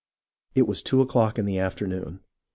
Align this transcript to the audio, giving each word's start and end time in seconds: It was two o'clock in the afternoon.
It 0.55 0.63
was 0.63 0.81
two 0.81 1.01
o'clock 1.01 1.37
in 1.37 1.45
the 1.45 1.59
afternoon. 1.59 2.21